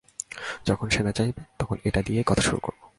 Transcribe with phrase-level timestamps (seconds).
[0.65, 2.83] যখন সেনা চাইবে তখন এটা দিয়েই কথা শুরু করবে।